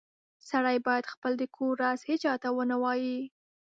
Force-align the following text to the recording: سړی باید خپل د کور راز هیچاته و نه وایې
سړی 0.49 0.77
باید 0.87 1.11
خپل 1.13 1.31
د 1.37 1.43
کور 1.55 1.73
راز 1.83 1.99
هیچاته 2.09 2.47
و 2.53 2.59
نه 2.71 2.77
وایې 2.81 3.19